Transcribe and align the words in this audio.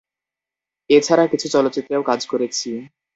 এ 0.89 0.97
ছাড়া 1.03 1.25
কিছু 1.27 1.47
চলচ্চিত্রেও 1.47 2.01
কাজ 2.03 2.21
করেছি। 2.27 2.69